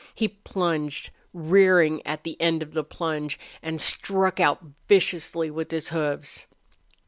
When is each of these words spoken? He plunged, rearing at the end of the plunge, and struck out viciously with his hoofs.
He 0.15 0.29
plunged, 0.29 1.11
rearing 1.31 2.03
at 2.07 2.23
the 2.23 2.35
end 2.41 2.63
of 2.63 2.73
the 2.73 2.83
plunge, 2.83 3.39
and 3.61 3.79
struck 3.79 4.39
out 4.39 4.57
viciously 4.87 5.51
with 5.51 5.69
his 5.69 5.89
hoofs. 5.89 6.47